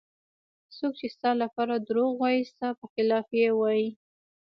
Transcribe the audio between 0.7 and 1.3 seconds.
څوک چې